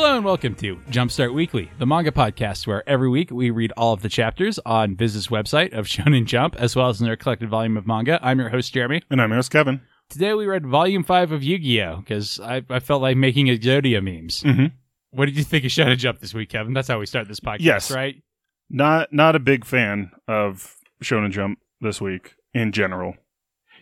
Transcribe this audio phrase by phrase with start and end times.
[0.00, 3.92] Hello and welcome to Jumpstart Weekly, the manga podcast where every week we read all
[3.92, 7.48] of the chapters on Viz's website of Shonen Jump, as well as in their collected
[7.48, 8.20] volume of manga.
[8.22, 9.02] I'm your host, Jeremy.
[9.10, 9.80] And I'm your host, Kevin.
[10.08, 11.96] Today we read Volume 5 of Yu-Gi-Oh!
[11.96, 14.44] because I, I felt like making Exodia memes.
[14.44, 14.70] Mhm.
[15.10, 16.74] What did you think of Shonen Jump this week, Kevin?
[16.74, 17.90] That's how we start this podcast, Yes.
[17.90, 18.22] right?
[18.70, 23.16] Not not a big fan of Shonen Jump this week in general.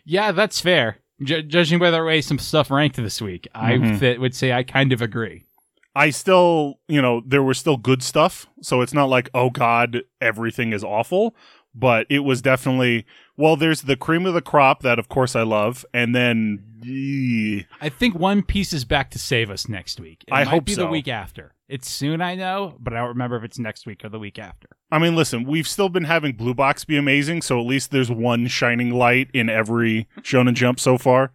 [0.07, 0.97] Yeah, that's fair.
[1.23, 4.01] Ju- judging by the way some stuff ranked this week, I Mhm.
[4.01, 5.43] th- would say I kind of agree.
[5.97, 10.03] I still, you know, there was still good stuff, so it's not like oh god,
[10.21, 11.35] everything is awful,
[11.75, 13.07] but it was definitely
[13.39, 16.63] well, there's the cream of the crop that of course I love, and then
[17.81, 20.23] I think One Piece is back to save us next week.
[20.29, 21.55] It I might hope be the week after.
[21.67, 24.39] It's soon, I know, but I don't remember if it's next week or the week
[24.39, 24.69] after.
[24.93, 28.11] I mean, listen, we've still been having Blue Box be amazing, so at least there's
[28.11, 31.33] one shining light in every Shonen Jump so far.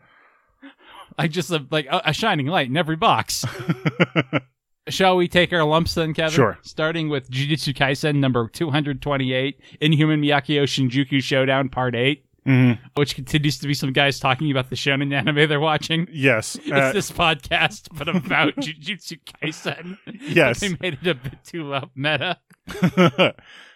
[1.17, 3.45] I just uh, like a, a shining light in every box.
[4.89, 6.31] Shall we take our lumps then, Kevin?
[6.35, 6.57] Sure.
[6.63, 12.79] Starting with Jujutsu Kaisen number 228, Inhuman Makyo Shinjuku Showdown Part 8, Mhm.
[12.95, 16.07] which continues to be some guys talking about the shonen anime they're watching.
[16.11, 16.55] Yes.
[16.63, 19.97] It's uh, this podcast, but about Jujutsu Kaisen.
[20.19, 20.59] Yes.
[20.61, 22.39] they made it a bit too uh, meta.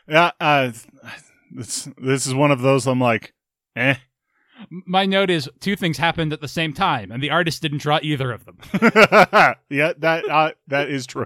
[0.07, 0.71] yeah, uh,
[1.51, 2.87] this this is one of those.
[2.87, 3.33] I'm like,
[3.75, 3.95] eh.
[4.69, 7.99] My note is two things happened at the same time, and the artist didn't draw
[8.01, 8.57] either of them.
[9.69, 11.25] yeah, that uh, that is true.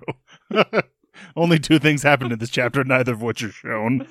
[1.36, 4.08] Only two things happened in this chapter, neither of which are shown.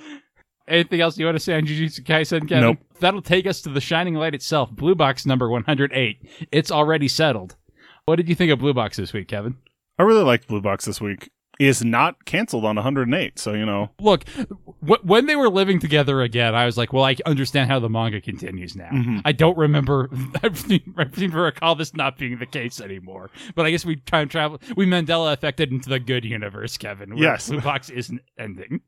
[0.68, 2.60] Anything else you want to say on Jujutsu Kaisen, Kevin?
[2.60, 2.78] Nope.
[3.00, 6.48] That'll take us to the Shining Light itself, Blue Box number 108.
[6.52, 7.56] It's already settled.
[8.04, 9.56] What did you think of Blue Box this week, Kevin?
[9.98, 11.30] I really liked Blue Box this week.
[11.58, 13.90] Is not canceled on 108, so you know.
[14.00, 17.80] Look, wh- when they were living together again, I was like, well, I understand how
[17.80, 18.90] the manga continues now.
[18.92, 19.22] Mhm.
[19.24, 20.08] I don't remember,
[20.42, 23.30] I seem I seem to recall this not being the case anymore.
[23.56, 27.10] But I guess we time travel, we Mandela affected into the good universe, Kevin.
[27.16, 27.48] where Yes.
[27.48, 28.82] Blue Box isn't ending.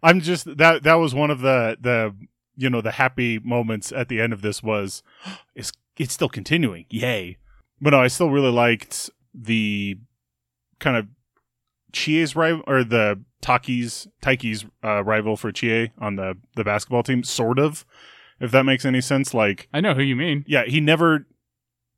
[0.00, 2.14] I'm just that that was one of the the
[2.56, 5.02] you know the happy moments at the end of this was
[5.56, 6.86] it's it's still continuing.
[6.90, 7.38] Yay.
[7.80, 9.98] But no, I still really liked the
[10.78, 11.08] kind of
[11.92, 17.22] Chie's rival or the Taki's Taiki's uh, rival for Chie on the the basketball team
[17.22, 17.84] sort of
[18.40, 20.44] if that makes any sense like I know who you mean.
[20.46, 21.26] yeah, he never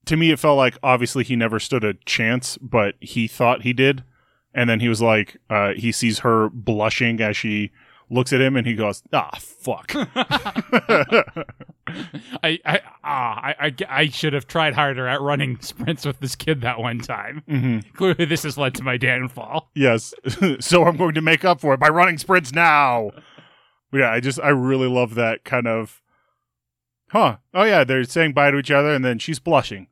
[0.07, 3.73] to me it felt like obviously he never stood a chance, but he thought he
[3.73, 4.05] did.
[4.53, 7.71] And then he was like uh he sees her blushing as she
[8.11, 9.93] looks at him and he goes, "Ah, fuck."
[12.43, 16.37] I I ah I, I I should have tried harder at running sprints with this
[16.37, 17.43] kid that one time.
[17.49, 19.71] hmm Clearly, this has led to my downfall.
[19.75, 20.15] Yes.
[20.61, 23.11] so I'm going to make up for it by running sprints now.
[23.91, 26.01] But yeah, I just I really love that kind of
[27.11, 27.39] Huh.
[27.53, 29.89] Oh yeah, they're saying bye to each other and then she's blushing.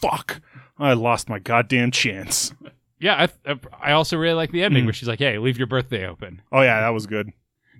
[0.00, 0.40] Fuck.
[0.78, 2.52] I lost my goddamn chance.
[3.02, 4.88] Yeah, I I also really like the ending Mm.
[4.88, 7.32] where she's like, "Hey, leave your birthday open." Oh yeah, that was good.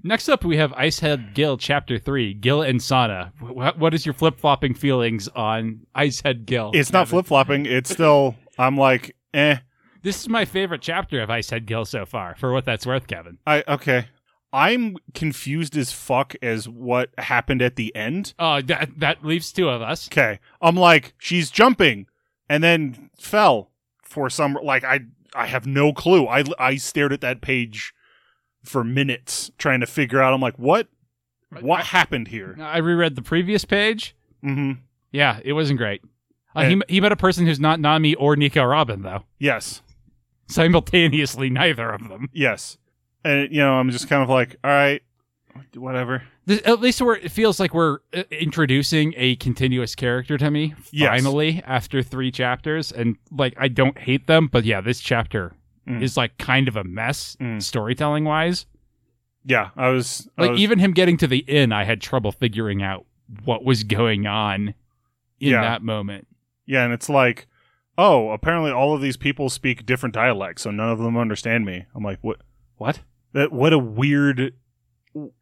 [0.02, 3.32] Next up, we have Icehead Gill Chapter Three, Gill and Sana.
[3.40, 6.70] What, what is your flip flopping feelings on Icehead Gill?
[6.74, 7.66] It's not flip flopping.
[7.66, 8.36] It's still.
[8.58, 9.58] I'm like, eh.
[10.02, 13.38] This is my favorite chapter of Icehead Gill so far, for what that's worth, Kevin.
[13.46, 14.06] I okay.
[14.52, 18.34] I'm confused as fuck as what happened at the end.
[18.38, 20.08] Oh, that that leaves two of us.
[20.08, 22.06] Okay, I'm like, she's jumping,
[22.48, 23.70] and then fell
[24.02, 25.00] for some like I
[25.34, 26.26] I have no clue.
[26.26, 27.92] I I stared at that page
[28.64, 30.32] for minutes trying to figure out.
[30.34, 30.88] I'm like, what
[31.60, 32.56] what happened here?
[32.60, 34.14] I reread the previous page.
[34.42, 34.72] hmm
[35.12, 36.02] Yeah, it wasn't great.
[36.54, 39.24] Uh, he he met a person who's not Nami or Nico Robin though.
[39.38, 39.82] Yes,
[40.48, 42.28] Simultaneously, neither of them.
[42.32, 42.76] yes,
[43.24, 45.00] and you know, I'm just kind of like, all right,
[45.74, 46.24] whatever.
[46.46, 50.74] This, at least we're, it feels like we're uh, introducing a continuous character to me
[50.90, 51.08] Yes.
[51.22, 55.52] finally after three chapters, and like I don't hate them, but yeah, this chapter
[55.90, 56.02] Mm.
[56.02, 57.60] is like kind of a mess Mm.
[57.62, 58.66] storytelling wise.
[59.44, 62.30] Yeah, I was I Like was- even him getting to the inn, I had trouble
[62.32, 63.06] figuring out
[63.44, 64.74] what was going on
[65.40, 65.62] in Yeah.
[65.62, 66.26] that moment.
[66.66, 67.46] Yeah, and it's like,
[67.96, 71.86] oh, apparently all of these people speak different dialects, so none of them understand me.
[71.94, 72.40] I'm like, what?
[72.76, 73.00] What?
[73.32, 74.54] That what a weird,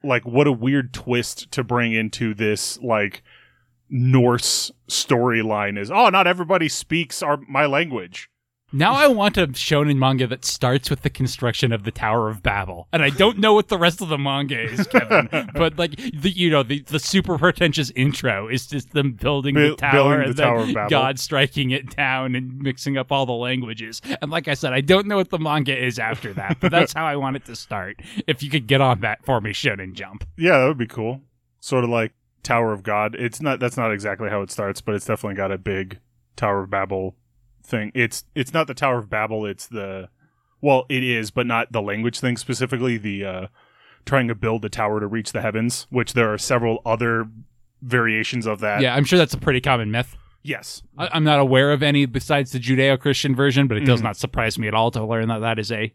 [0.03, 3.23] like, what a weird twist to bring into this like
[3.91, 5.91] Norse storyline is.
[5.91, 8.29] Oh, not everybody speaks our my language.
[8.71, 12.43] Now I want a shonen manga that starts with the construction of the Tower of
[12.43, 15.51] Babel, and I don't know what the rest of the manga is, Kevin.
[15.55, 19.75] but like the you know the the super pretentious intro is just them building the
[19.75, 20.91] tower building the and Tower then of Babel.
[20.91, 24.03] God striking it down and mixing up all the languages.
[24.21, 26.93] And like I said, I don't know what the manga is after that, but that's
[26.93, 28.03] how I want it to start.
[28.27, 30.29] If you could get on that for me, Shonen Jump.
[30.37, 31.23] Yeah, that would be cool.
[31.61, 32.13] Sort of like
[32.43, 33.15] Tower of God.
[33.15, 33.61] It's not.
[33.61, 36.01] That's not exactly how it starts, but it's definitely got a big
[36.37, 37.15] Tower of Babel
[37.69, 37.93] thing.
[37.95, 39.47] It's it's not the Tower of Babel.
[39.47, 40.09] It's the
[40.61, 42.97] well, it is, but not the language thing specifically.
[42.99, 43.47] The uh,
[44.05, 47.27] trying to build the tower to reach the heavens, which there are several other
[47.83, 48.81] variations of that.
[48.81, 50.17] Yeah, I'm sure that's a pretty common myth.
[50.43, 50.83] Yes.
[50.97, 54.05] I, I'm not aware of any besides the Judeo-Christian version, but it does Mhm.
[54.05, 55.93] not surprise me at all to learn that that is a.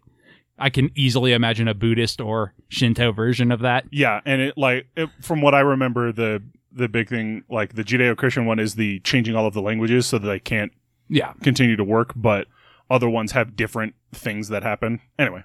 [0.60, 3.86] I can easily imagine a Buddhist or Shinto version of that.
[3.92, 7.84] Yeah, and it like it, from what I remember, the the big thing like the
[7.84, 10.72] Judeo Christian one is the changing all of the languages so that they can't
[11.10, 11.34] Yeah.
[11.42, 12.48] continue to work, but
[12.90, 15.00] other ones have different things that happen.
[15.18, 15.44] Anyway,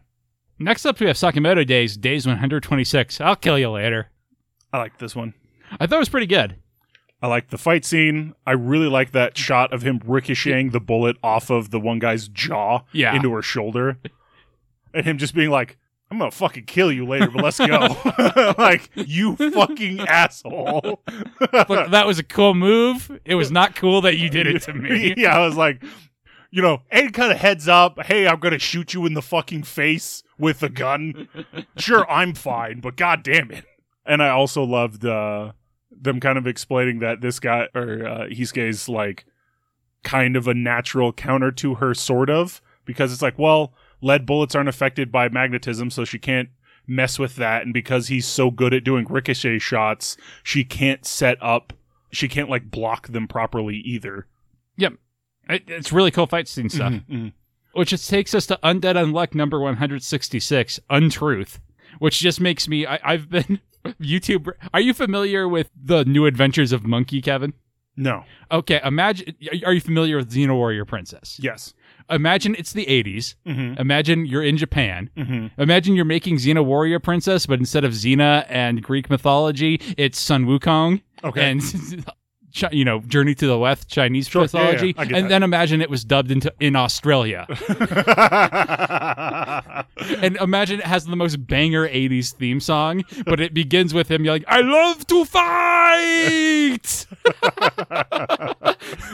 [0.61, 3.21] Next up, we have Sakamoto Days, Days 126.
[3.21, 4.11] I'll kill you later.
[4.73, 5.35] I like this one.
[5.79, 6.57] I thought it was pretty good.
[7.23, 8.35] I like the fight scene.
[8.47, 12.27] I really like that shot of him ricocheting the bullet off of the one guy's
[12.29, 13.15] jaw Yeah.
[13.15, 13.99] into her shoulder.
[14.93, 15.77] And him just being like,
[16.11, 17.97] I'm gonna fucking kill you later, but let's go.
[18.59, 21.03] like, you fucking asshole.
[21.41, 23.21] Look, that was a cool move.
[23.25, 25.15] It was not cool that you did it to me.
[25.17, 25.83] yeah, I was like,
[26.51, 29.65] you know, any kind of heads up, hey, I'm gonna shoot you in the fucking
[29.65, 31.29] face with a gun.
[31.77, 33.65] Sure, I'm fine, but god damn it.
[34.07, 35.53] And I also loved uh
[35.91, 39.27] them kind of explaining that this guy or uh Heisuke's like
[40.05, 44.55] kind of a natural counter to her sort of because it's like, well, lead bullets
[44.55, 46.49] aren't affected by magnetism, so she can't
[46.87, 51.37] mess with that and because he's so good at doing ricochet shots, she can't set
[51.43, 51.73] up
[52.11, 54.27] she can't like block them properly either.
[55.51, 56.93] It- it's really cool fight scene stuff.
[57.11, 57.33] Mhm.
[57.73, 61.59] Which just takes us to Undead Unluck number 166, Untruth,
[61.99, 62.85] which just makes me.
[62.87, 63.61] I, I've been.
[64.01, 64.51] YouTube.
[64.75, 67.55] Are you familiar with the new adventures of Monkey, Kevin?
[67.97, 68.25] No.
[68.51, 69.35] Okay, imagine.
[69.65, 71.39] Are you familiar with Xena Warrior Princess?
[71.43, 71.73] Yes.
[72.11, 73.35] Imagine it's the 80s.
[73.47, 73.81] Mm-hmm.
[73.81, 75.11] Imagine you're in Japan.
[75.17, 75.61] Mm-hmm.
[75.61, 80.47] Imagine you're making Xena Warrior Princess, but instead of Xena and Greek mythology, it's Sun
[80.47, 81.51] Wukong Okay.
[81.51, 81.61] and
[82.59, 85.29] Chi- you know Journey to the West Chinese Sure, yeah, yeah, mythology, and that.
[85.29, 87.47] then imagine it was dubbed into in Australia,
[90.23, 94.25] and imagine it has the most banger '80s theme song, but it begins with him
[94.25, 97.07] yelling, "I love to fight!"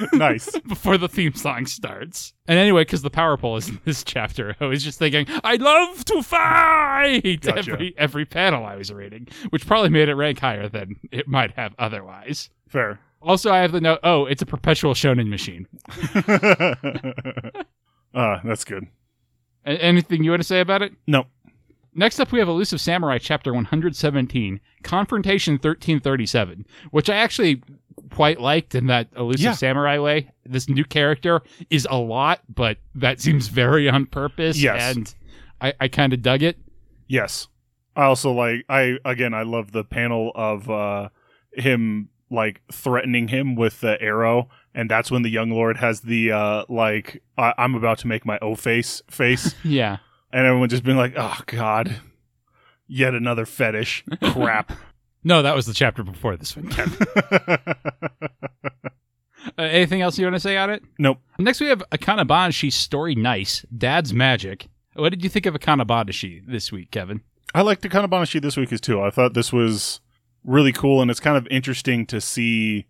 [0.12, 0.50] nice.
[0.68, 2.32] before the theme song starts.
[2.46, 5.56] And anyway, because the power pole is in this chapter, I was just thinking, I
[5.56, 7.72] love to fight Gotcha.
[7.72, 11.52] every every panel I was reading, which probably made it rank higher than it might
[11.52, 12.50] have otherwise.
[12.68, 12.98] Fair.
[13.24, 15.66] Also, I have the note, oh, it's a perpetual shonen machine.
[18.14, 18.86] uh, that's good.
[19.64, 20.92] A- anything you want to say about it?
[21.06, 21.24] No.
[21.94, 27.62] Next up, we have Elusive Samurai, Chapter 117, Confrontation 1337, which I actually
[28.10, 29.52] quite liked in that Elusive Yeah.
[29.52, 30.30] Samurai way.
[30.44, 34.60] This new character is a lot, but that seems very on purpose.
[34.60, 34.96] Yes.
[34.96, 35.14] And
[35.60, 36.58] I, I kind of dug it.
[37.06, 37.46] Yes.
[37.96, 41.10] I also like I again I love the panel of uh
[41.52, 46.32] him like threatening him with the arrow and that's when the young lord has the
[46.32, 49.98] uh like I- I'm about to make my O face face Yeah.
[50.32, 51.96] and everyone just being like oh god
[52.88, 54.72] yet another fetish crap
[55.26, 56.68] No, that was the chapter before this one.
[56.68, 56.98] Kevin.
[59.58, 60.82] Uh, anything else you want to say on it?
[60.98, 64.68] nope Next, we have Akana Banashi Story Nice, Dad's Magic.
[64.94, 67.20] What did you think of Akana Banashi this week, Kevin?
[67.54, 69.02] I liked of Banashi this week as too.
[69.02, 70.00] I thought this was
[70.44, 72.86] really cool, and it's kind of interesting to see.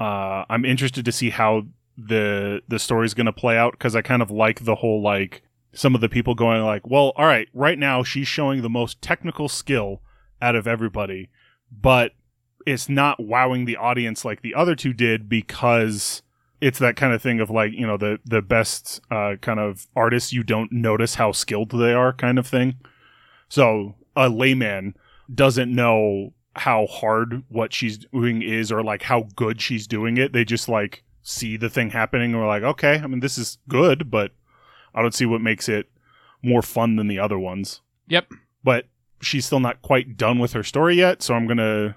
[0.00, 4.02] Uh, I'm interested to see how the the story's going to play out because I
[4.02, 5.42] kind of like the whole like
[5.74, 9.00] some of the people going like, well, all right, right now she's showing the most
[9.00, 10.02] technical skill
[10.40, 11.30] out of everybody,
[11.70, 12.12] but
[12.66, 16.22] it's not wowing the audience like the other two did because
[16.60, 19.86] it's that kind of thing of like you know the the best uh, kind of
[19.96, 22.76] artists you don't notice how skilled they are kind of thing.
[23.48, 24.94] So a layman
[25.32, 30.32] doesn't know how hard what she's doing is or like how good she's doing it.
[30.32, 33.58] They just like see the thing happening and we're like, okay, I mean this is
[33.68, 34.32] good, but
[34.94, 35.88] I don't see what makes it
[36.42, 37.80] more fun than the other ones.
[38.08, 38.28] Yep.
[38.62, 38.86] But
[39.20, 41.96] she's still not quite done with her story yet, so I'm gonna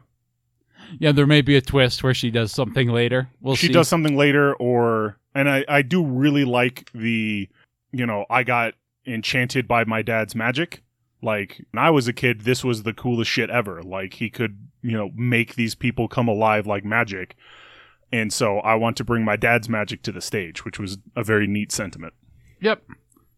[1.00, 3.30] Yeah, there may be a twist where she does something later.
[3.42, 3.62] We'll see.
[3.62, 3.74] she see.
[3.74, 7.50] does something later or and I, I do really like the
[7.92, 8.74] you know i got
[9.06, 10.82] enchanted by my dad's magic
[11.22, 14.58] like when i was a kid this was the coolest shit ever like he could
[14.82, 17.36] you know make these people come alive like magic
[18.12, 21.24] and so i want to bring my dad's magic to the stage which was a
[21.24, 22.14] very neat sentiment
[22.62, 22.84] Yep.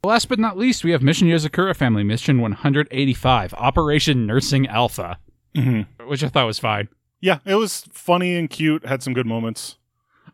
[0.03, 5.17] Last but not least, we have Mission Yozakura Family, Mission 185, Operation Nursing Alpha,
[5.55, 6.07] mm-hmm.
[6.07, 6.87] which I thought was fine.
[7.19, 9.77] yeah it was funny and cute had some good moments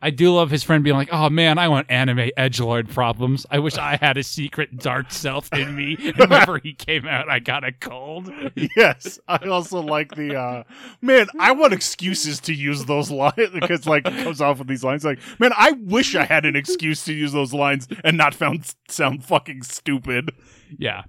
[0.04, 3.46] I do love his friend being like, "Oh man, I want anime edge lord problems.
[3.50, 7.30] I wish I had a secret dark self in me." And whenever he came out,
[7.30, 8.30] I got a cold.
[8.76, 10.64] yes, I also like the uh
[11.02, 11.28] man.
[11.40, 15.06] I want excuses to use those lines because like it comes off with these lines
[15.06, 18.74] like, man, I wish I had an excuse to use those lines and not found
[18.90, 20.32] sound fucking stupid.
[20.78, 21.04] Yeah,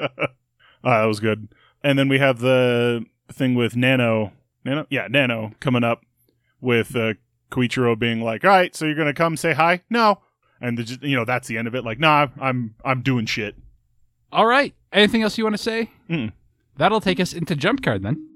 [0.00, 0.08] Uh,
[0.82, 1.48] that was good.
[1.84, 4.32] And then we have the thing with Nano,
[4.64, 6.00] Nano, yeah, Nano coming up
[6.60, 7.14] with uh,
[7.50, 10.20] Koichiro being like, "All right, so you're gonna come say hi?" No,
[10.60, 11.84] and the, you know that's the end of it.
[11.84, 13.56] Like, nah, I'm I'm doing shit.
[14.32, 14.74] All right.
[14.92, 15.90] Anything else you want to say?
[16.08, 16.32] Mm.
[16.76, 18.27] That'll take us into jump card then.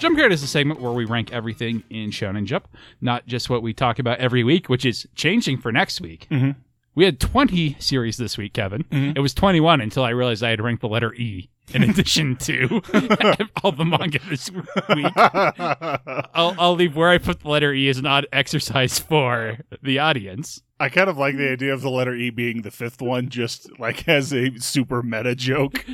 [0.00, 2.66] Jump Card is a segment where we rank everything in Shonen Jump,
[3.02, 6.26] not just what we talk about every week, which is changing for next week.
[6.30, 6.56] Mhm.
[6.94, 8.84] We had 20 series this week, Kevin.
[8.84, 9.16] Mhm.
[9.16, 12.80] It was 21 until I realized I had ranked the letter E in addition to
[13.62, 14.66] all the manga this week.
[16.34, 19.98] I'll, I'll leave where I put the letter E as an odd exercise for the
[19.98, 20.62] audience.
[20.80, 23.78] I kind of like the idea of the letter E being the fifth one, just
[23.78, 25.84] like as a super meta joke.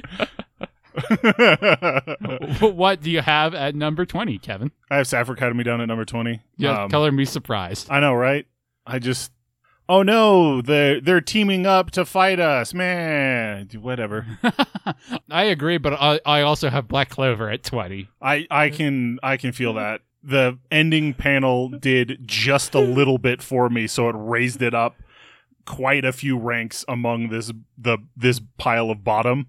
[2.60, 4.70] What do you have at number 20, Kevin?
[4.90, 6.40] I have Cipher Academy down at number twenty.
[6.56, 7.88] Yeah, Um, color me surprised.
[7.90, 8.46] I know, right?
[8.86, 9.32] I just,
[9.88, 13.68] oh no, they're they're teaming up to fight us, man.
[13.80, 14.26] Whatever.
[15.30, 18.08] I agree, but I, I also have Black Clover at 20.
[18.22, 23.42] I I can I can feel that the ending panel did just a little bit
[23.42, 24.96] for me, so it raised it up
[25.64, 29.48] quite a few ranks among this the this pile of bottom.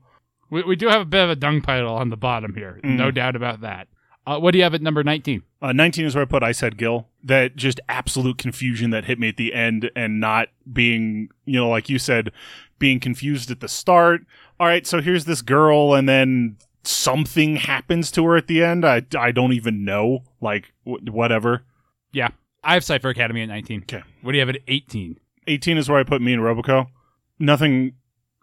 [0.49, 2.79] We, we do have a bit of a dung pile on the bottom here.
[2.83, 2.97] Mm.
[2.97, 3.87] No doubt about that.
[4.25, 5.41] Uh, what do you have at number 19?
[5.61, 7.07] Uh, 19 is where I put Icehead Gill.
[7.23, 11.69] That just absolute confusion that hit me at the end and not being, you know,
[11.69, 12.31] like you said,
[12.77, 14.21] being confused at the start.
[14.59, 18.85] All right, so here's this girl, and then something happens to her at the end.
[18.85, 20.23] I, I don't even know.
[20.41, 21.63] Like, wh- whatever.
[22.11, 22.29] Yeah.
[22.63, 23.83] I have Cipher Academy at 19.
[23.83, 24.03] Okay.
[24.21, 25.19] What do you have at 18?
[25.47, 26.87] 18 is where I put me and Roboco.
[27.39, 27.93] Nothing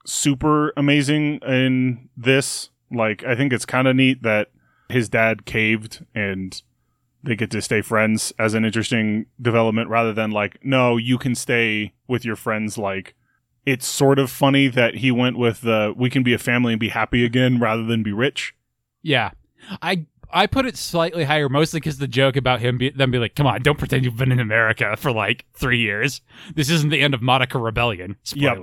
[0.05, 2.71] super amazing in this.
[2.91, 4.51] Like, I think it's kind of neat that
[4.89, 6.61] his dad caved and
[7.23, 11.35] they get to stay friends as an interesting development rather than like, no, you can
[11.35, 12.77] stay with your friends.
[12.77, 13.15] Like,
[13.65, 16.81] it's sort of funny that he went with the we can be a family and
[16.81, 18.55] be happy again rather than be rich.
[19.03, 19.31] Yeah.
[19.81, 23.19] I I put it slightly higher mostly because the joke about him be, them be
[23.19, 26.21] like, come on, don't pretend you've been in America for like three years.
[26.55, 28.17] This isn't the end of Monica Rebellion.
[28.35, 28.59] Yep.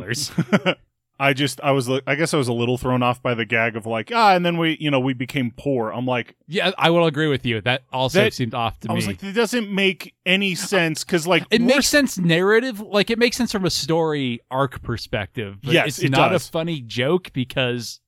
[1.23, 3.75] I just, I was, I guess I was a little thrown off by the gag
[3.75, 5.91] of like, ah, and then we, you know, we became poor.
[5.91, 7.61] I'm like, yeah, I will agree with you.
[7.61, 8.95] That also That- seemed off to I me.
[8.95, 13.19] was like, it doesn't make any sense because like it makes sense narrative, like it
[13.19, 15.59] makes sense from a story arc perspective.
[15.63, 16.47] But Yes, it's it not does.
[16.47, 17.99] a funny joke because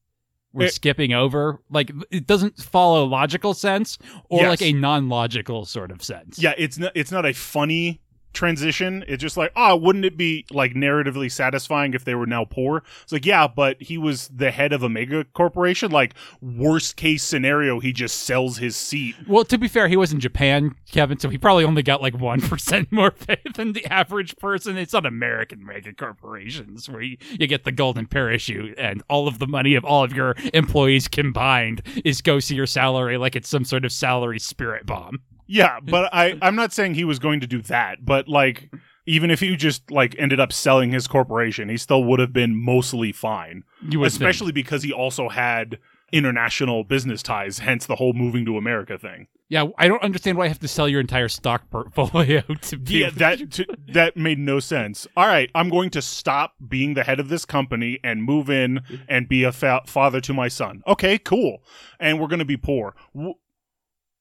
[0.51, 1.61] we're It- skipping over.
[1.69, 3.97] Like it doesn't follow logical sense
[4.29, 4.49] or Yes.
[4.49, 6.39] like a non-logical sort of sense.
[6.41, 8.01] yeah it's not it's not a funny
[8.33, 12.43] transition it's just like oh wouldn't it be like narratively satisfying if they were now
[12.45, 16.95] poor it's like yeah but he was the head of a mega corporation like worst
[16.95, 20.75] case scenario he just sells his seat Well, to be fair, he was in Japan,
[20.91, 24.77] Kevin, so he probably only got like one percent more pay than the average person.
[24.77, 29.39] It's not American mega corporations where you, you get the golden parachute and all of
[29.39, 33.49] the money of all of your employees combined is goes to your salary like it's
[33.49, 35.21] some sort of salary spirit bomb.
[35.59, 38.69] Yeah but i i'm not saying he was going to do that but like
[39.05, 42.55] even if he just like ended up selling his corporation he still would have been
[42.55, 44.21] mostly fine You would think.
[44.21, 45.77] especially because he also had
[46.11, 50.45] international business ties hence the whole moving to america thing Yeah, I don't understand why
[50.45, 52.99] I have to sell your entire stock portfolio to be.
[53.01, 55.05] Yeah, that t- that made no sense.
[55.15, 58.81] All right, I'm going to stop being the head of this company and move in
[59.07, 60.81] and be a fa- father to my son.
[60.87, 61.61] Okay, cool.
[61.99, 62.95] And we're going to be poor.
[63.13, 63.35] W-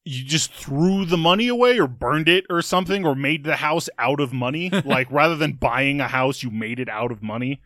[0.04, 3.88] you just threw the money away or burned it or something or made the house
[3.98, 4.70] out of money?
[4.84, 7.60] like rather than buying a house, you made it out of money.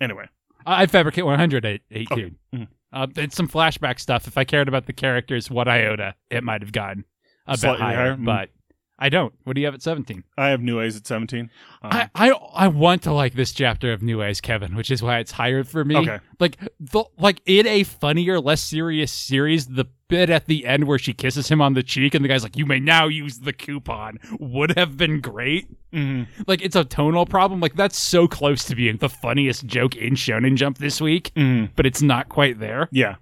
[0.00, 0.26] Anyway,
[0.66, 2.06] I Fabricant 100 at 18.
[2.12, 2.34] Okay.
[2.54, 2.68] Mhm.
[2.92, 4.26] Uh, it's some flashback stuff.
[4.26, 7.04] If I cared about the characters, what iota, it might have gotten
[7.46, 8.16] a bit Slightly higher, higher?
[8.16, 8.24] Mm.
[8.26, 8.50] but
[8.98, 9.32] I don't.
[9.44, 10.22] What do you have at 17?
[10.36, 11.50] I have Nue's at 17.
[11.82, 15.18] Um, I, I I want to like this chapter of Nue's, Kevin, which is why
[15.18, 15.96] it's higher for me.
[15.96, 16.20] Okay.
[16.38, 20.98] Like the like in a funnier, less serious series, the bit at the end where
[20.98, 23.52] she kisses him on the cheek and the guy's like, "You may now use the
[23.52, 25.66] coupon," would have been great.
[25.92, 26.26] Mhm.
[26.46, 27.60] Like it's a tonal problem.
[27.60, 31.70] Like that's so close to being the funniest joke in Shonen Jump this week, Mhm.
[31.76, 32.88] but it's not quite there.
[32.92, 33.14] Yeah.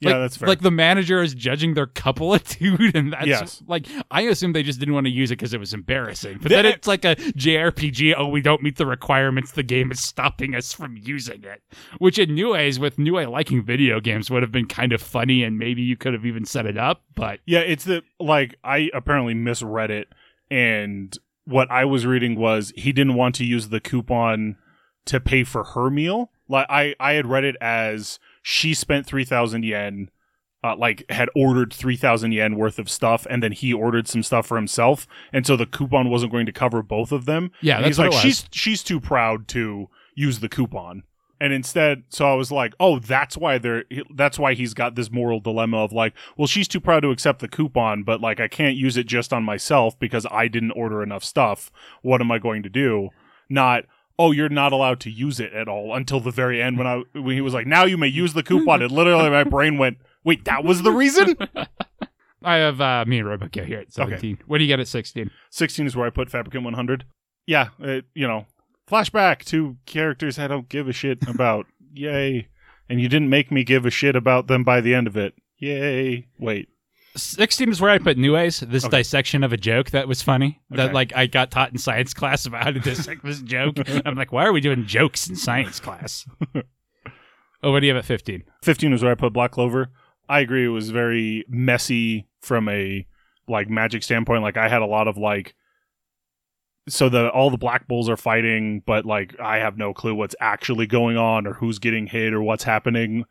[0.00, 0.48] Yeah, like, that's fair.
[0.48, 3.62] Like the manager is judging their coupleitude, and that's Yes.
[3.66, 6.38] like I assume they just didn't want to use it because it was embarrassing.
[6.40, 8.14] But They- then it's like a JRPG.
[8.16, 9.52] Oh, we don't meet the requirements.
[9.52, 11.62] The game is stopping us from using it.
[11.98, 15.58] Which in Nue's, with Nue liking video games, would have been kind of funny, and
[15.58, 17.02] maybe you could have even set it up.
[17.14, 20.08] But Yeah, it's the like I apparently misread it,
[20.50, 24.56] and what I was reading was he didn't want to use the coupon
[25.06, 26.30] to pay for her meal.
[26.48, 30.10] Like I, I had read it as she spent three thousand yen,
[30.64, 34.22] uh, like had ordered three thousand yen worth of stuff, and then he ordered some
[34.22, 37.50] stuff for himself, and so the coupon wasn't going to cover both of them.
[37.60, 41.04] Yeah, And that's he's like she's she's too proud to use the coupon.
[41.40, 43.84] And instead, so I was like, "Oh, that's why they're.
[44.12, 47.38] That's why he's got this moral dilemma of like, well, she's too proud to accept
[47.38, 51.00] the coupon, but like, I can't use it just on myself because I didn't order
[51.00, 51.70] enough stuff.
[52.02, 53.10] What am I going to do?
[53.48, 53.84] Not,
[54.18, 57.02] oh, you're not allowed to use it at all until the very end when I
[57.12, 58.82] when he was like, now you may use the coupon.
[58.82, 61.36] And literally, my brain went, wait, that was the reason.
[62.42, 64.38] I have uh, me and Roboco here at seventeen.
[64.46, 65.30] What do you get at sixteen?
[65.50, 67.04] Sixteen is where I put Fabricant 100.
[67.46, 68.46] Yeah, it, you know,
[68.88, 71.66] flashback to characters I don't give a shit about.
[71.92, 72.48] Yay!
[72.88, 75.34] And you didn't make me give a shit about them by the end of it.
[75.58, 76.28] Yay!
[76.38, 76.68] Wait.
[77.22, 78.98] 16 is where I put Nue's, this Okay.
[78.98, 80.60] dissection of a joke that was funny.
[80.70, 83.76] That like I got taught in science class about how to dissect this joke.
[84.06, 86.26] I'm like, why are we doing jokes in science class?
[87.62, 88.44] oh, what do you have at 15?
[88.62, 89.90] 15 is where I put Black Clover.
[90.28, 93.06] I agree it was very messy from a
[93.48, 94.42] like magic standpoint.
[94.42, 95.54] Like I had a lot of like
[96.88, 100.34] so the all the black bulls are fighting, but like I have no clue what's
[100.40, 103.24] actually going on or who's getting hit or what's happening.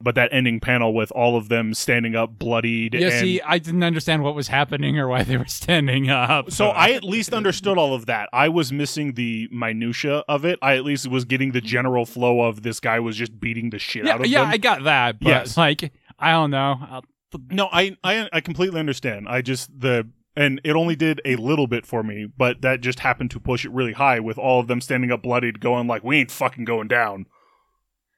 [0.00, 3.58] But that ending panel with all of them standing up bloodied Yeah, and see, I
[3.58, 6.50] didn't understand what was happening or why they were standing up.
[6.50, 8.28] so I at least understood all of that.
[8.32, 10.58] I was missing the minutia of it.
[10.60, 13.78] I at least was getting the general flow of this guy was just beating the
[13.78, 14.32] shit yeah, out of them.
[14.32, 14.50] yeah, them.
[14.50, 15.20] I got that.
[15.20, 15.56] But Yes.
[15.56, 16.76] like, I don't know.
[16.90, 17.04] I'll,
[17.50, 19.26] No, I, I I completely understand.
[19.28, 22.98] I just the and it only did a little bit for me, but that just
[23.00, 26.02] happened to push it really high with all of them standing up bloodied, going like,
[26.02, 27.26] "We ain't fucking going down."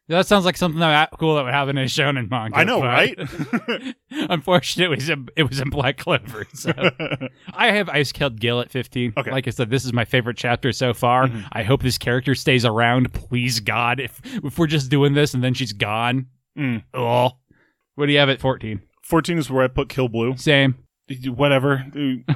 [0.08, 2.56] That sounds like something that cool that would happen in a shonen manga.
[2.56, 3.18] I know, right?
[4.10, 6.46] Unfortunately, it was in, it was in Black Clover.
[6.54, 6.72] So
[7.54, 9.14] I have Icehead Gill at 15.
[9.16, 9.30] Okay.
[9.30, 11.26] Like I said, this is my favorite chapter so far.
[11.26, 11.44] Mhm.
[11.52, 13.12] I hope this character stays around.
[13.12, 14.00] Please, God.
[14.00, 16.84] If if we're just doing this and then she's gone, Mm.
[16.94, 17.32] oh.
[17.96, 18.80] What do you have at 14?
[19.02, 20.36] Fourteen is where I put Kill Blue.
[20.36, 20.76] Same.
[21.26, 21.84] Whatever.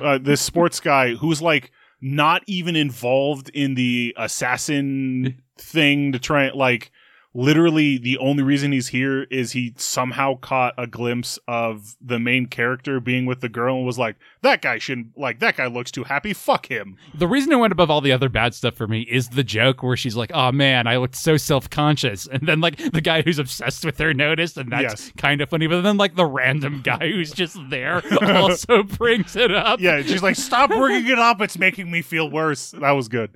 [0.00, 6.50] Uh, this sports guy who's like not even involved in the assassin thing to try
[6.50, 6.90] like
[7.32, 12.46] literally the only reason he's here is he somehow caught a glimpse of the main
[12.46, 15.92] character being with the girl and was like that guy shouldn't like that guy looks
[15.92, 18.88] too happy fuck him The reason it went above all the other bad stuff for
[18.88, 22.60] me is the joke where she's like, "Oh man, I looked so self-conscious," and then
[22.60, 25.12] like the guy who's obsessed with her noticed, and that's Yes.
[25.16, 25.66] kind of funny.
[25.68, 29.80] But then like the random guy who's just there also brings it up.
[29.80, 33.30] yeah she's like stop bringing it up it's making me feel worse that was good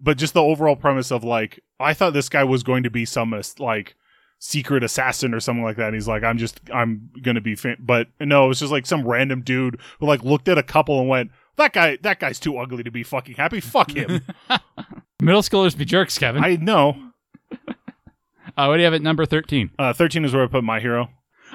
[0.00, 3.04] but just the overall premise of like i thought this guy was going to be
[3.04, 3.96] some like
[4.38, 8.08] secret assassin or something like that and he's like i'm just i'm gonna be but
[8.20, 11.30] no it's just like some random dude who like looked at a couple and went
[11.56, 14.20] that guy that guy's too ugly to be fucking happy fuck him
[15.22, 16.44] Middle schoolers be jerks, Kevin.
[16.44, 16.96] i know
[17.68, 19.70] uh, what do you have at number 13?
[19.78, 21.08] uh 13 is where i put my hero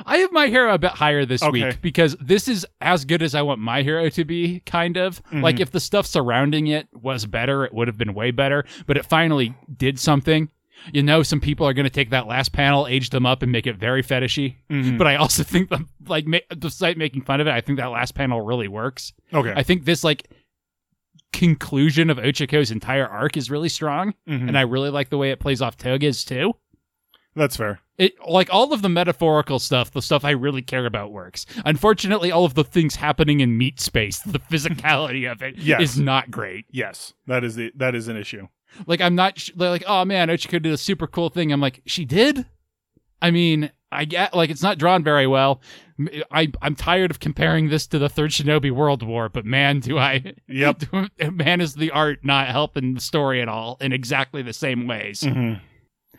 [0.06, 1.68] I have my hero a bit higher this Okay.
[1.68, 5.24] week because this is as good as I want my hero to be, kind of.
[5.32, 5.42] Mhm.
[5.44, 8.98] Like, if the stuff surrounding it was better, it would have been way better, but
[8.98, 10.50] it finally did something.
[10.94, 13.52] You know, some people are going to take that last panel, age them up, and
[13.52, 14.56] make it very fetishy.
[14.70, 14.98] Mhm.
[14.98, 17.88] But I also think that, like, ma- despite making fun of it, I think that
[17.88, 19.12] last panel really works.
[19.34, 20.30] okay I think this, like,
[21.34, 24.48] conclusion of Ochaco's entire arc is really strong, Mhm.
[24.48, 26.54] and I really like the way it plays off Toga's, too.
[27.36, 31.12] that's fair It like all of the metaphorical stuff, the stuff I really care about
[31.12, 31.46] works.
[31.66, 35.98] Unfortunately, all of the things happening in meat space, the physicality of it is Yes.
[35.98, 36.66] not great.
[36.72, 38.48] yes that is the that is an issue
[38.88, 41.52] Like I'm not sh- like, oh man, Ochaco did a super cool thing.
[41.52, 42.46] I'm like, she did.
[43.22, 45.62] I mean, I get like it's not drawn very well.
[46.32, 49.98] I I'm tired of comparing this to the Third Shinobi World War, but man, do
[49.98, 50.34] I.
[50.48, 50.84] yep
[51.34, 55.20] man, is the art not helping the story at all in exactly the same ways.
[55.22, 55.60] Mhm.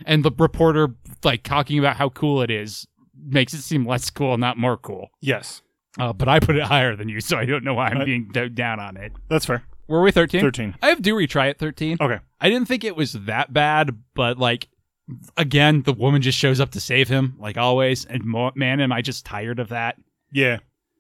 [0.06, 0.88] And the reporter
[1.24, 2.86] like talking about how cool it is
[3.22, 5.10] makes it seem less cool, not more cool.
[5.20, 5.62] yes
[5.98, 8.04] Uh, but I put it higher than you, so I don't know why I'm Uh,
[8.04, 9.12] being do- down on it.
[9.28, 10.40] that's fair Were we 13?
[10.40, 11.98] 13 I have do retry at 13.
[12.00, 14.68] okay I didn't think it was that bad, but like,
[15.36, 18.06] again, the woman just shows up to save him, like always.
[18.06, 19.96] And mo- man, am I just tired of that.
[20.32, 20.58] Yeah.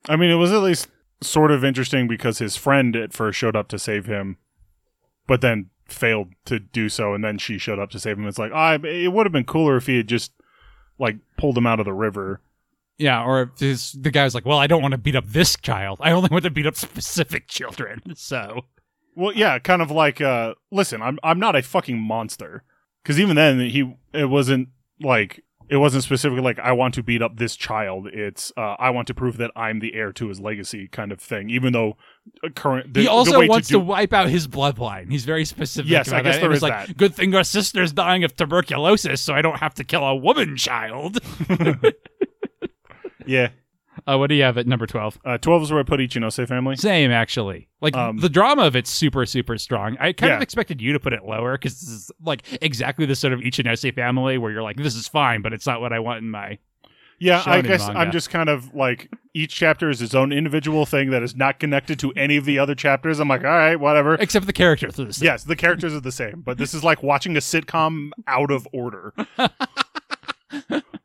[0.08, 0.88] I mean, it was at least
[1.22, 4.36] sort of interesting because his friend at first showed up to save him,
[5.26, 8.26] but then failed to do so, and then she showed up to save him.
[8.26, 10.32] It's like, I it would have been cooler if he had just
[10.98, 12.40] like pulled him out of the river.
[12.98, 15.56] Yeah, or if this, the guy's like, well, I don't want to beat up this
[15.56, 16.00] child.
[16.02, 18.02] I only want to beat up specific children.
[18.14, 18.66] So,
[19.16, 22.62] Well, yeah, kind of like, uh, listen, I'm I'm not a fucking monster.
[23.02, 24.68] Because even then, he it wasn't
[25.00, 28.08] like it wasn't specifically like I want to beat up this child.
[28.08, 31.20] It's uh, I want to prove that I'm the heir to his legacy, kind of
[31.20, 31.48] thing.
[31.48, 31.96] Even though
[32.44, 35.12] uh, current the, he also wants to, to, wipe out his bloodline.
[35.12, 35.88] He's very specific.
[35.88, 36.40] Yes, I guess that.
[36.40, 36.96] there is like, that.
[36.96, 40.56] Good thing our sister's dying of tuberculosis, so I don't have to kill a woman
[40.56, 41.20] child.
[43.26, 43.50] yeah.
[44.06, 45.18] Uh, what do you have at number twelve?
[45.24, 46.76] Uh, Twelve is where I put Ichinose family.
[46.76, 47.68] Same, actually.
[47.80, 49.96] Like Um, the drama of it's super, super strong.
[50.00, 53.14] I kind of expected you to put it lower because this is like exactly the
[53.16, 55.98] sort of Ichinose family where you're like, this is fine, but it's not what I
[55.98, 56.58] want in my.
[57.22, 58.00] Yeah, I guess manga.
[58.00, 61.58] I'm just kind of like each chapter is its own individual thing that is not
[61.60, 63.20] connected to any of the other chapters.
[63.20, 64.14] I'm like, all right, whatever.
[64.14, 64.98] Except the characters.
[64.98, 65.26] are the same.
[65.26, 68.66] Yes, the characters are the same, but this is like watching a sitcom out of
[68.72, 69.12] order,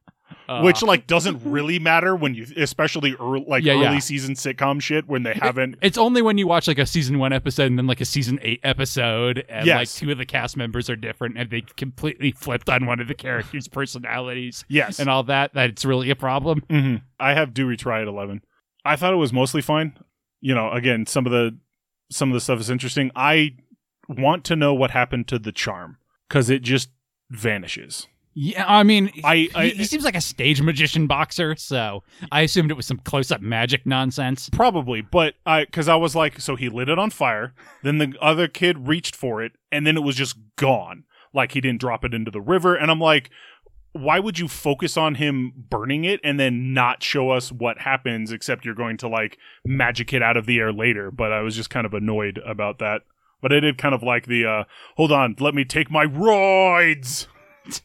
[0.48, 4.00] Uh, which like doesn't really matter when you, especially early, like Yeah, early yeah.
[4.00, 5.78] season sitcom shit when they haven't.
[5.82, 8.38] It's only when you watch like a season one episode and then like a season
[8.42, 9.78] eight episode, and Yes.
[9.78, 13.08] like two of the cast members are different and they completely flipped on one of
[13.08, 15.54] the characters' personalities Yes, and all that.
[15.54, 16.62] That it's really a problem.
[16.70, 18.42] hmm I have do retry at eleven.
[18.84, 19.98] I thought it was mostly fine.
[20.42, 21.58] You know, again, some of the
[22.12, 23.10] some of the stuff is interesting.
[23.16, 23.56] I
[24.08, 25.98] want to know what happened to the charm
[26.30, 26.90] because it just
[27.32, 28.08] vanishes.
[28.38, 32.42] Yeah, I mean, I- I- he, he seems like a stage magician boxer, so I
[32.42, 34.50] assumed it was some close up magic nonsense.
[34.50, 37.54] Probably, but I because I was like, so he lit it on fire.
[37.82, 41.06] Then the other kid reached for it, and then it was just gone.
[41.34, 43.30] Like he didn't drop it into the river, and I'm like,
[43.94, 48.34] why would you focus on him burning it and then not show us what happens?
[48.34, 51.10] Except you're going to like magic it out of the air later.
[51.10, 53.04] But I was just kind of annoyed about that.
[53.42, 54.64] But I did kind of like the uh
[54.98, 57.28] hold on, let me take my roids.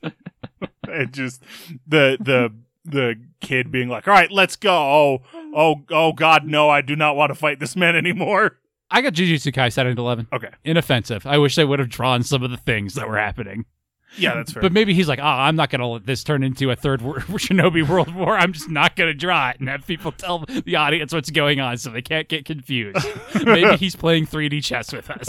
[0.88, 1.42] it just
[1.86, 5.22] the the the kid being like, "All right, let's go." Oh,
[5.54, 6.68] oh, oh God, no!
[6.70, 8.58] I do not want to fight this man anymore.
[8.90, 10.26] I got Jujutsu Kaisen at 11.
[10.32, 11.24] Okay, Inoffensive.
[11.24, 13.64] I wish they would have drawn some of the things that were happening.
[14.18, 14.62] yeah, that's fair.
[14.62, 17.00] But maybe he's like, oh, I'm not going to let this turn into a third
[17.00, 18.36] wor- Shinobi World War.
[18.36, 21.60] I'm just not going to draw it and have people tell the audience what's going
[21.60, 23.06] on so they can't get confused.
[23.44, 25.28] maybe he's playing 3D chess with us.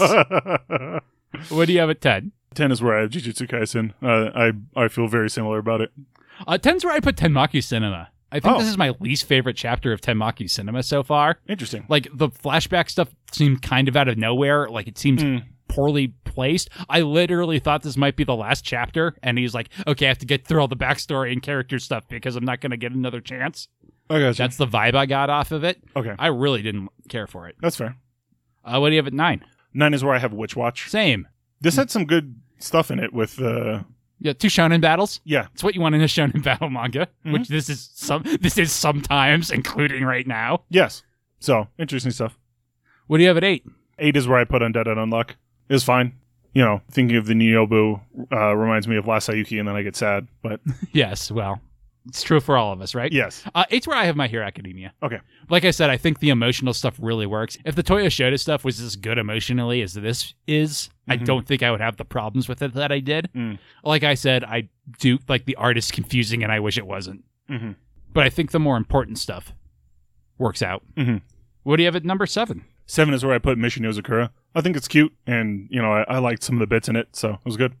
[1.50, 2.32] What do you have at 10?
[2.54, 3.92] Ten is where I have Jujutsu Kaisen.
[4.02, 4.30] Uh,
[4.76, 5.90] I I feel very similar about it.
[6.46, 8.08] Uh, 10's where I put Tenmaku Cinema.
[8.32, 8.58] I think Oh.
[8.58, 11.38] this is my least favorite chapter of Tenmaku Cinema so far.
[11.46, 11.84] Interesting.
[11.88, 14.68] Like, the flashback stuff seemed kind of out of nowhere.
[14.70, 15.44] Like, it seems Mm.
[15.68, 16.70] poorly placed.
[16.88, 20.18] I literally thought this might be the last chapter, and he's like, okay, I have
[20.18, 22.92] to get through all the backstory and character stuff because I'm not going to get
[22.92, 23.68] another chance.
[24.10, 25.82] I got That's the vibe I got off of it.
[25.94, 26.14] okay.
[26.18, 27.56] I really didn't care for it.
[27.60, 27.96] That's fair.
[28.64, 29.44] Uh, what do you have at nine?
[29.74, 30.88] Nine is where I have Witch Watch.
[30.88, 31.28] Same.
[31.62, 33.82] This had some good stuff in it with uh
[34.20, 35.20] Yeah, two shonen battles.
[35.24, 37.32] yeah It's what you want in a shonen battle manga, Mhm.
[37.32, 38.22] which this is some.
[38.40, 40.62] This is sometimes, including right now.
[40.70, 41.02] yes.
[41.40, 42.38] So interesting stuff.
[43.08, 43.64] What do you have at eight?
[43.98, 45.30] Eight is where I put Undead and Unluck.
[45.68, 46.12] It was fine.
[46.54, 49.82] You know, thinking of the Nyoibo uh, reminds me of Last Sayuki, and then I
[49.82, 50.28] get sad.
[50.42, 50.60] But
[50.92, 51.60] Yes, well,
[52.08, 53.12] it's true for all of us, right?
[53.12, 54.92] yes, Uh, eight's where I have My Hero Academia.
[55.02, 55.20] Okay.
[55.48, 57.56] Like I said, I think the emotional stuff really works.
[57.64, 61.24] If the Toyo Shoda stuff was as good emotionally as this is, I Mhm.
[61.24, 63.28] don't think I would have the problems with it that I did.
[63.34, 63.58] Mm.
[63.84, 67.24] Like I said, I do like the art is confusing, and I wish it wasn't.
[67.50, 67.76] Mhm.
[68.12, 69.52] But I think the more important stuff
[70.38, 70.82] works out.
[70.96, 71.22] Mhm.
[71.62, 72.64] What do you have at number seven?
[72.86, 74.30] seven is where I put Mission Yozakura.
[74.54, 76.96] I think it's cute, and you know, I, I liked some of the bits in
[76.96, 77.74] it, so it was good.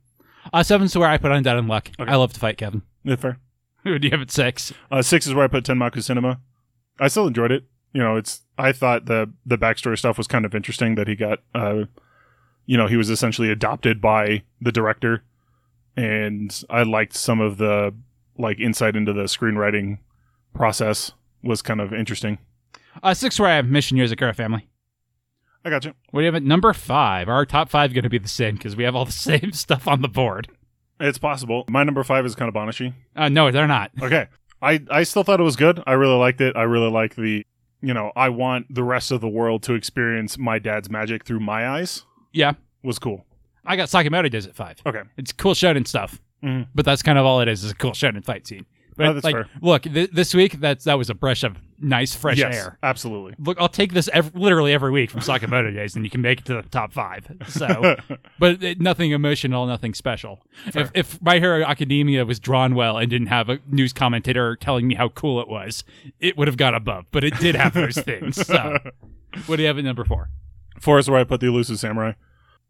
[0.52, 1.88] Uh, seven's where I put Undead Unluck.
[2.00, 2.10] Okay.
[2.10, 2.82] I love to fight, Kevin.
[3.04, 3.38] Yeah, fair.
[3.84, 4.72] Who do you have at six?
[4.90, 6.40] Uh, six is where I put Tenmaku Cinema.
[7.00, 7.64] I still enjoyed it.
[7.92, 8.42] You know, it's.
[8.56, 11.40] I thought the the backstory stuff was kind of interesting that he got.
[11.54, 11.84] Uh,
[12.64, 15.24] you know, he was essentially adopted by the director,
[15.96, 17.94] and I liked some of the
[18.38, 19.98] like insight into the screenwriting
[20.54, 22.38] process was kind of interesting.
[23.02, 24.68] Uh, six where I have Mission Yozakura Family.
[25.64, 25.94] I got you.
[26.10, 27.28] What do you have at number five?
[27.28, 29.86] Our top five going to be the same because we have all the same stuff
[29.86, 30.48] on the board.
[31.02, 31.64] It's possible.
[31.68, 32.56] My number five is kind of.
[33.16, 33.90] Uh, no, they're not.
[34.02, 34.28] Okay.
[34.62, 35.82] I, I still thought it was good.
[35.88, 36.54] I really liked it.
[36.56, 37.44] I really like the,
[37.80, 41.40] you know, I want the rest of the world to experience my dad's magic through
[41.40, 42.04] my eyes.
[42.32, 42.52] Yeah,
[42.84, 43.26] Was cool.
[43.66, 44.76] I got Sakamoto Days at five.
[44.86, 45.02] Okay.
[45.16, 46.68] It's cool shonen stuff, Mhm.
[46.76, 47.64] but that's kind of all it is.
[47.64, 48.64] Is a cool shonen fight scene.
[48.96, 49.48] But Oh, that's like, fair.
[49.60, 52.78] look, th- this week that's that was a brush of nice fresh yes, air.
[52.82, 53.34] absolutely.
[53.38, 56.40] Look, I'll take this ev- literally every week from Sakamoto Days, and you can make
[56.40, 57.26] it to the top five.
[57.48, 57.96] So,
[58.38, 60.40] but it, nothing emotional, nothing special.
[60.74, 64.86] If, if My Hero Academia was drawn well and didn't have a news commentator telling
[64.86, 65.84] me how cool it was,
[66.20, 67.06] it would have got above.
[67.10, 68.46] But it did have those things.
[68.46, 68.78] So,
[69.46, 70.28] what do you have at number four?
[70.80, 72.12] Four is where I put the elusive samurai.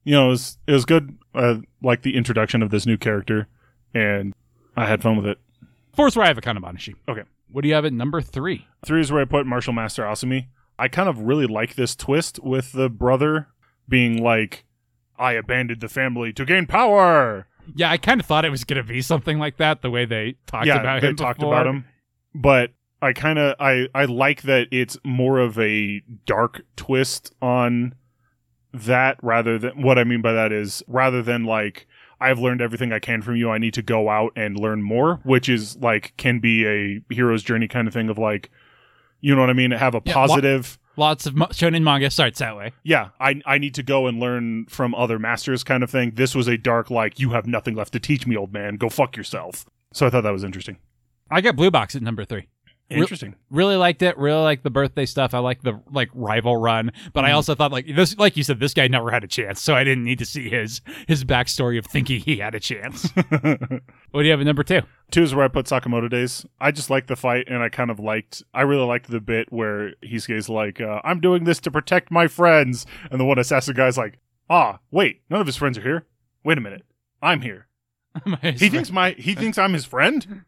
[0.04, 1.18] You know, it was it was good.
[1.34, 3.48] Uh, like the introduction of this new character,
[3.94, 4.34] and
[4.76, 5.38] I had fun with it.
[5.94, 6.94] Four is where I have Akana Banashi.
[7.08, 7.22] Okay.
[7.50, 8.66] What do you have at number three?
[8.84, 10.46] Three is where I put Martial Master Asumi.
[10.78, 13.48] I kind of really like this twist with the brother
[13.88, 14.64] being like,
[15.18, 18.84] "I abandoned the family to gain power." Yeah, I kind of thought it was going
[18.84, 19.82] to be something like that.
[19.82, 21.16] The way they talked yeah, about they him.
[21.16, 21.54] talked before.
[21.54, 21.84] about him,
[22.34, 22.70] but
[23.02, 27.94] I kind of I I like that it's more of a dark twist on
[28.72, 31.86] that rather than what I mean by that is rather than like
[32.22, 33.50] I've learned everything I can from you.
[33.50, 37.42] I need to go out and learn more, which is like can be a hero's
[37.42, 38.50] journey kind of thing of like,
[39.20, 39.70] you know what I mean?
[39.72, 40.78] Have a Yeah, positive.
[40.96, 42.72] Lots of mo- shonen manga starts that way.
[42.82, 46.12] yeah, I I need to go and learn from other masters kind of thing.
[46.16, 48.76] This was a dark like you have nothing left to teach me, old man.
[48.76, 49.64] Go fuck yourself.
[49.94, 50.76] So I thought that was interesting.
[51.30, 52.48] I got Blue Box at number three.
[52.94, 53.34] Re- Interesting.
[53.50, 54.16] Really liked it.
[54.18, 55.34] Really liked the birthday stuff.
[55.34, 57.34] I like the like rival run, but I Mhm.
[57.34, 59.84] also thought like this, like you said, this guy never had a chance, so I
[59.84, 63.10] didn't need to see his his backstory of thinking he had a chance.
[63.40, 64.82] what do you have at number two?
[65.10, 66.46] Two is where I put Sakamoto Days.
[66.60, 68.42] I just liked the fight, and I kind of liked.
[68.54, 72.26] I really liked the bit where he's like, uh, "I'm doing this to protect my
[72.28, 76.06] friends," and the one assassin guy's like, "Ah, wait, none of his friends are here.
[76.44, 76.84] Wait a minute,
[77.20, 77.66] I'm here.
[78.42, 80.44] He thinks my he thinks I'm his friend.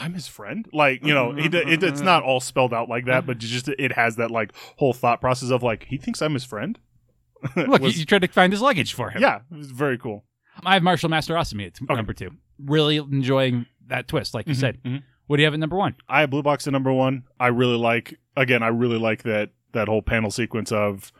[0.00, 0.66] I'm his friend.
[0.72, 3.92] Like you know, it, it, it's not all spelled out like that, but just it
[3.92, 6.78] has that like whole thought process of like he thinks I'm his friend.
[7.56, 9.22] Look, Was- you, you tried to find his luggage for him.
[9.22, 10.24] yeah, it was very cool.
[10.64, 11.94] I have Martial Master Asumi at Okay.
[11.94, 12.30] number two.
[12.62, 14.78] Really enjoying that twist, like you said.
[14.84, 15.02] Mhm.
[15.26, 15.94] What do you have at number one?
[16.08, 17.22] I have Blue Box at number one.
[17.38, 18.62] I really like again.
[18.62, 21.12] I really like that that whole panel sequence of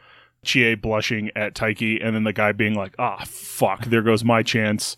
[0.44, 4.42] Chie blushing at Taiki, and then the guy being like, "Ah, fuck, there goes my
[4.42, 4.96] chance."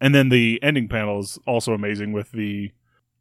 [0.00, 2.70] And then the ending panel is also amazing with the,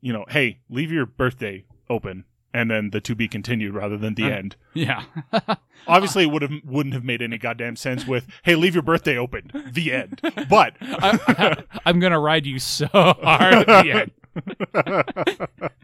[0.01, 4.15] you know, hey, leave your birthday open, and then the to be continued rather than
[4.15, 4.29] the Uh.
[4.29, 4.55] end.
[4.73, 5.03] Yeah.
[5.87, 9.17] Obviously, it would have wouldn't have made any goddamn sense with, hey, leave your birthday
[9.17, 10.19] open, the end.
[10.49, 15.71] But I, am gonna ride you so hard at the end.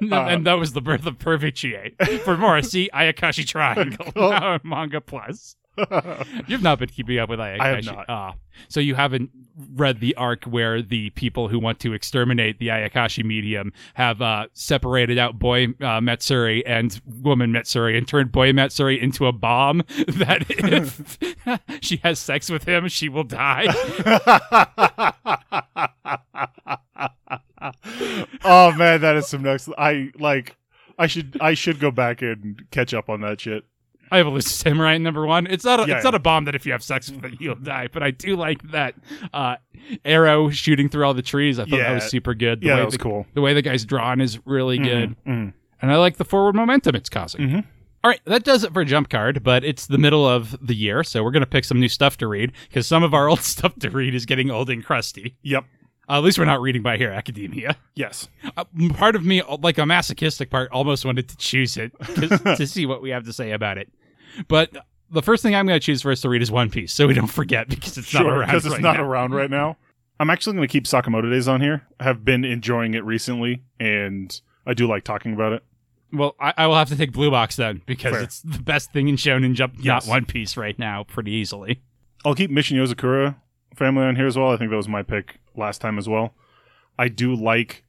[0.00, 1.94] No, and that was the birth of Perfect Chie.
[2.24, 5.56] For more, see Ayakashi Triangle now on Manga Plus.
[6.46, 7.60] You've not been keeping up with Ayakashi.
[7.60, 8.06] I have not.
[8.08, 8.34] Ah,
[8.68, 9.30] so you haven't
[9.74, 14.46] read the arc where the people who want to exterminate the Ayakashi medium have uh,
[14.52, 19.78] separated out boy uh, Matsuri and woman Matsuri and turned boy Matsuri into a bomb
[20.08, 21.18] that if
[21.82, 23.66] she has sex with him, she will die.
[28.44, 29.68] oh man, that is some next.
[29.76, 30.56] I like.
[30.96, 31.36] I should.
[31.40, 33.64] I should go back and catch up on that shit.
[34.14, 35.46] I have a Elusive Samurai number one.
[35.48, 36.10] It's not a, Yeah, it's yeah.
[36.10, 38.36] not a bomb that if you have sex with it you'll die, but I do
[38.36, 38.94] like that
[39.32, 39.56] uh,
[40.04, 41.58] arrow shooting through all the trees.
[41.58, 42.60] I thought that was super good.
[42.60, 43.26] The yeah, way that was the, cool.
[43.34, 45.52] the way the guy's drawn is really good, Mhm.
[45.82, 47.40] and I like the forward momentum it's causing.
[47.48, 47.64] Mhm.
[48.04, 51.02] All right, that does it for Jump Card, but it's the middle of the year,
[51.02, 53.74] so we're gonna pick some new stuff to read because some of our old stuff
[53.80, 55.36] to read is getting old and crusty.
[55.42, 55.64] Yep.
[56.06, 57.76] Uh, at least we're not reading My Hero Academia.
[57.94, 58.28] Yes.
[58.58, 61.92] Uh, part of me, like a masochistic part, almost wanted to choose it
[62.56, 63.90] to see what we have to say about it.
[64.48, 64.70] But
[65.10, 67.06] the first thing I'm going to choose for us to read is One Piece, so
[67.06, 68.46] we don't forget because it's not around.
[68.46, 69.04] because it's right not now.
[69.04, 69.76] around right now.
[70.20, 71.82] I'm actually going to keep Sakamoto Days on here.
[71.98, 75.64] I have been enjoying it recently, and I do like talking about it.
[76.12, 78.22] Well, I, I will have to take Blue Box then because Fair.
[78.22, 80.06] it's the best thing in Shonen Jump, Yes.
[80.06, 81.82] not One Piece right now, pretty easily.
[82.24, 83.34] I'll keep Mission Yozakura
[83.74, 84.52] family on here as well.
[84.52, 86.32] I think that was my pick last time as well.
[86.96, 87.84] I do like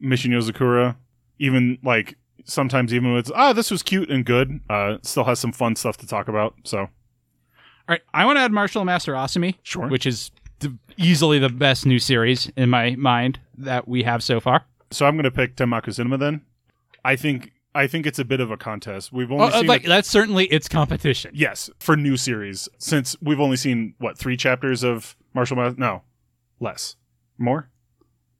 [0.00, 0.96] Mission Yozakura,
[1.38, 4.60] even like sometimes even with ah this was cute and good.
[4.68, 6.54] Uh, still has some fun stuff to talk about.
[6.64, 6.88] So All
[7.88, 9.88] right, I want to add Martial Master Asumi, sure.
[9.88, 10.30] which is
[10.96, 14.64] easily the best new series in my mind that we have so far.
[14.92, 16.42] so I'm going to pick Tenmaku Cinema then.
[17.04, 19.12] I think I think it's a bit of a contest.
[19.12, 21.32] We've only Oh, uh, seen like that's certainly its competition.
[21.34, 25.80] yes for new series since we've only seen what three chapters of Martial Master.
[25.80, 26.02] No,
[26.60, 26.96] less,
[27.38, 27.70] more,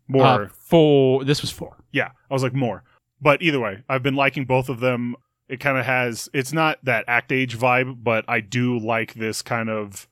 [0.07, 0.45] more.
[0.45, 1.25] Uh, four.
[1.25, 1.79] This was four.
[1.91, 2.85] Yeah, I was like more.
[3.23, 5.15] But either way, I've been liking both of them.
[5.49, 9.41] It kind of has it's not that act age vibe, but I do like this
[9.43, 10.09] kind of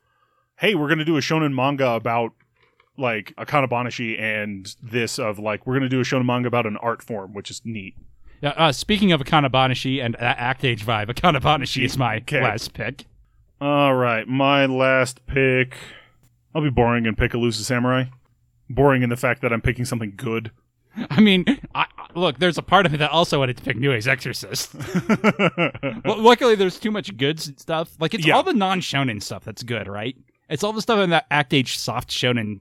[0.56, 2.32] hey, we're going to do a shonen manga about
[2.96, 6.66] like a kanabanashi and this of like we're going to do a shonen manga about
[6.66, 7.94] an art form, which is neat.
[8.42, 12.16] Yeah, uh, speaking of Akana Banashi and uh, Act Age vibe, Akana Banashi is my
[12.18, 12.40] Okay.
[12.42, 13.04] last pick.
[13.60, 15.76] All right, my last pick.
[16.54, 18.04] I'll be boring and pick a Elusive Samurai.
[18.70, 20.50] Boring in the fact that I'm picking something good.
[21.10, 21.44] I mean,
[21.74, 24.74] I- look, there's a part of me that also wanted to pick Nue's Exorcist.
[26.04, 27.90] well, luckily, there's too much good stuff.
[27.98, 28.36] Like, it's Yeah.
[28.36, 30.16] all the non shonen stuff that's good, right?
[30.48, 32.60] It's all the stuff in that Act Age soft shonen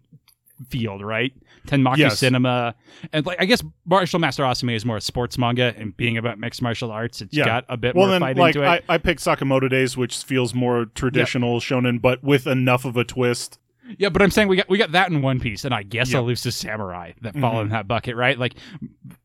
[0.69, 1.33] field, right?
[1.67, 2.19] Tenmaku Yes.
[2.19, 2.75] Cinema.
[3.13, 6.39] And, like, I guess Martial Master Asumi is more a sports manga and being about
[6.39, 7.45] mixed martial arts, it's Yeah.
[7.45, 8.83] got a bit well, more then, fight like into it.
[8.89, 13.03] I, I picked Sakamoto Days, which feels more traditional shonen, but with enough of a
[13.03, 13.57] twist.
[13.97, 16.11] Yeah, but I'm saying we got we got that in One Piece, and I guess
[16.11, 16.19] Yeah.
[16.19, 17.61] Elusive Samurai that fall Mhm.
[17.63, 18.37] in that bucket, right?
[18.37, 18.53] Like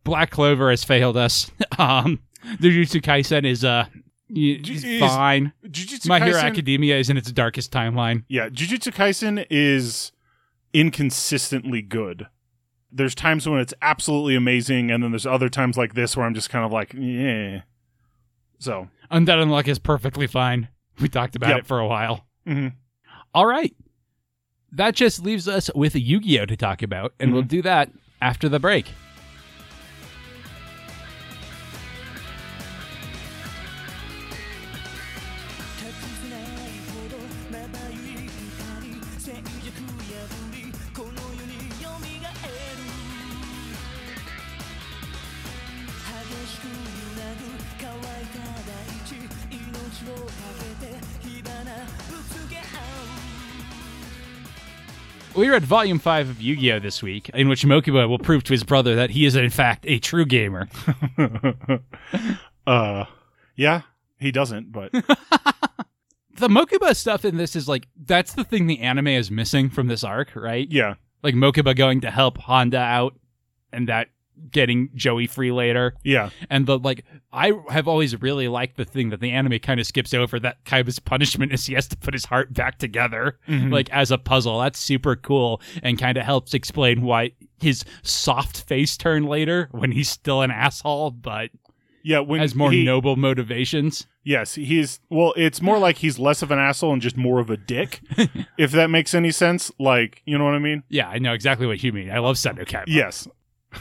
[0.05, 1.51] Black Clover has failed us.
[1.79, 2.21] um,
[2.61, 3.87] Jujutsu Kaisen is uh
[4.35, 5.53] Is- fine.
[5.67, 8.25] Jujutsu My Hero Kaisen- Academia is in its darkest timeline.
[8.29, 10.13] Yeah, Jujutsu Kaisen is
[10.73, 12.27] inconsistently good.
[12.91, 16.35] There's times when it's absolutely amazing, and then there's other times like this where I'm
[16.35, 17.63] just kind of like, yeah.
[18.59, 20.69] So, Undead Unluck is perfectly fine.
[21.01, 21.59] We talked about Yep.
[21.61, 22.27] it for a while.
[22.47, 22.75] mhm.
[23.35, 23.75] All right,
[24.75, 27.49] that just leaves us with Yu Gi Oh to talk about, and we'll Mm-hmm.
[27.49, 28.87] do that after the break.
[55.45, 56.79] We read Volume 5 of Yu Gi Oh!
[56.79, 59.85] this week, in which Mokuba will prove to his brother that he is, in fact,
[59.87, 60.71] a true gamer.
[62.67, 63.05] uh,
[63.55, 63.83] yeah,
[64.19, 64.91] he doesn't, but
[66.37, 69.87] the Mokuba stuff in this is like that's the thing the anime is missing from
[69.87, 70.67] this arc, right?
[70.71, 73.15] yeah, Like Mokuba going to help Honda out
[73.71, 74.09] and that
[74.51, 75.95] getting Joey free later.
[76.05, 79.81] yeah, And the like I have always really liked the thing that the anime kind
[79.81, 83.39] of skips over that Kaiba's punishment is he has to put his heart back together
[83.49, 83.73] Mhm.
[83.73, 84.61] like as a puzzle.
[84.61, 89.93] That's super cool and kind of helps explain why his soft face turn later when
[89.93, 91.51] he's still an asshole but
[92.07, 92.19] yeah.
[92.21, 94.07] When has more he, noble motivations.
[94.23, 95.33] Yes, he's well.
[95.37, 98.01] It's more like he's less of an asshole and just more of a dick.
[98.59, 100.83] if that makes any sense, like you know what I mean?
[100.89, 102.11] Yeah, I know exactly what you mean.
[102.11, 102.85] I love Seto Kaiba.
[102.89, 103.27] Yes.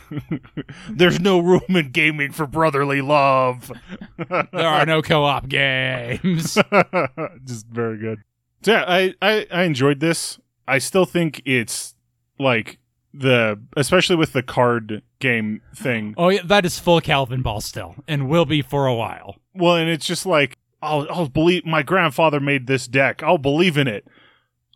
[0.90, 3.72] There's no room in gaming for brotherly love.
[4.18, 6.54] There are no co-op games.
[7.46, 8.20] Just very good.
[8.64, 10.40] So yeah, I, I I enjoyed this.
[10.68, 11.96] I still think it's
[12.40, 12.80] like
[13.14, 16.16] the especially with the card game thing.
[16.18, 19.36] oh, yeah, that is full Calvin Ball still, and will be for a while.
[19.54, 23.22] Well, and it's just like I'll I'll believe my grandfather made this deck.
[23.24, 24.06] I'll believe in it.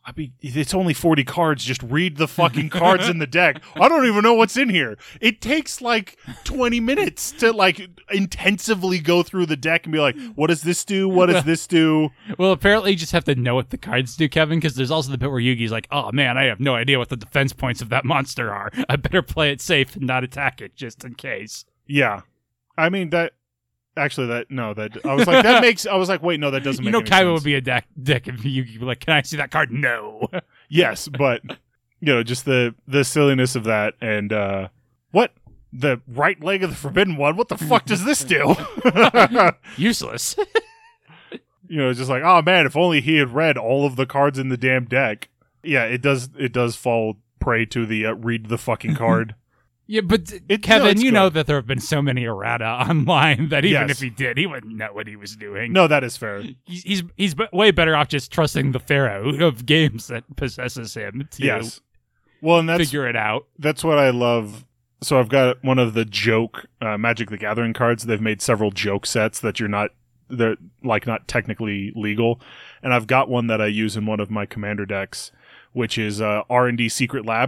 [0.08, 1.66] I mean, it's only 40 cards.
[1.66, 3.62] Just read the fucking cards in the deck.
[3.76, 4.98] I don't even know what's in here.
[5.20, 10.16] It takes like 20 minutes to like intensively go through the deck and be like,
[10.36, 11.10] what does this do?
[11.10, 12.12] What does this do?
[12.38, 15.12] Well, apparently you just have to know what the cards do, Kevin, because there's also
[15.12, 17.82] the bit where Yugi's like, "Oh man, I have no idea what the defense points
[17.82, 18.72] of that monster are.
[18.88, 22.22] I better play it safe and not attack it just in case." Yeah.
[22.78, 23.34] I mean, that
[23.98, 26.64] actually, that no, that I was like, that makes, I was like, wait, no, that
[26.64, 27.34] doesn't You make know, Kaiba sense.
[27.34, 28.44] would be a deck, dick if
[28.80, 30.28] were like, "Can I see that card?" No.
[30.70, 31.42] Yes, but
[32.02, 34.68] you know, just the the silliness of that and uh
[35.12, 35.32] what
[35.72, 37.38] the right leg of the forbidden one.
[37.38, 38.56] What the fuck does this do?
[39.78, 40.36] Useless.
[41.70, 44.38] you know, just like, oh man, if only he had read all of the cards
[44.38, 45.30] in the damn deck.
[45.64, 46.30] Yeah, it does.
[46.38, 49.36] It does fall prey to the uh, read the fucking card.
[49.88, 51.16] Yeah, but It- Kevin, it's you good.
[51.16, 53.92] know that there have been so many errata online that even Yes.
[53.98, 55.72] if he did, he wouldn't know what he was doing.
[55.74, 56.42] no, that is fair.
[56.66, 61.28] he's he's, he's way better off just trusting the pharaoh of games that possesses him
[61.32, 61.82] to Yes.
[62.42, 63.48] Well, and that's figure it out.
[63.58, 64.64] that's what I love.
[65.02, 68.04] So I've got one of the joke uh, Magic the Gathering cards.
[68.06, 69.92] They've made several joke sets that you're not
[70.30, 72.42] they're like not technically legal,
[72.84, 75.32] and I've got one that I use in one of my commander decks,
[75.72, 77.48] which is uh, R and D Secret Lair.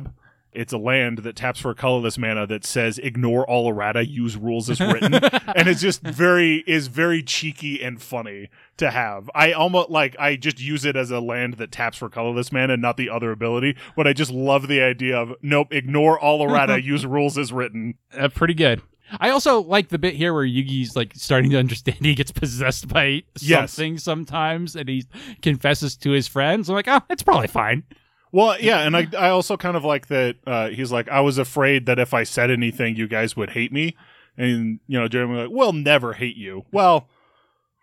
[0.51, 4.35] It's a land that taps for a colorless mana that says ignore all errata, use
[4.35, 5.13] rules as written,
[5.55, 9.29] and it's just very is very cheeky and funny to have.
[9.35, 12.77] I almost like I just use it as a land that taps for colorless mana,
[12.77, 13.75] not the other ability.
[13.95, 17.95] But I just love the idea of nope, ignore all errata, use rules as written.
[18.17, 18.81] Uh, pretty good.
[19.19, 22.87] I also like the bit here where Yugi's like starting to understand he gets possessed
[22.87, 23.73] by Yes.
[23.73, 25.05] something sometimes, and he
[25.41, 26.69] confesses to his friends.
[26.69, 27.83] I'm like, oh, it's probably fine.
[28.31, 30.35] Well, yeah, and I I also kind of like that.
[30.45, 33.71] Uh, he's like, I was afraid that if I said anything, you guys would hate
[33.71, 33.95] me,
[34.37, 36.65] and you know, Jeremy like, we'll never hate you.
[36.71, 37.07] Well.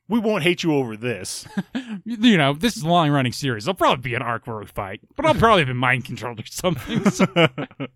[0.08, 1.48] We won't hate you over this.
[2.04, 3.64] You know, this is a long running series.
[3.64, 6.38] There'll probably be an arc where we fight, but I'll probably have been mind controlled
[6.38, 7.10] or something.
[7.10, 7.88] So- and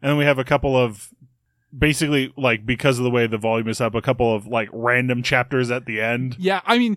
[0.00, 1.12] then we have a couple of
[1.76, 5.22] basically like because of the way the volume is up, a couple of like random
[5.22, 6.36] chapters at the end.
[6.38, 6.96] yeah, I mean,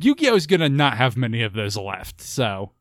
[0.00, 2.20] Yu Gi Oh is gonna not have many of those left.
[2.20, 2.72] So